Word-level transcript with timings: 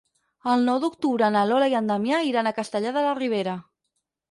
El 0.53 0.63
nou 0.69 0.79
d'octubre 0.85 1.29
na 1.35 1.43
Lola 1.51 1.69
i 1.75 1.77
en 1.81 1.93
Damià 1.93 2.23
iran 2.31 2.51
a 2.53 2.57
Castellar 2.63 2.97
de 2.99 3.07
la 3.11 3.15
Ribera. 3.23 3.57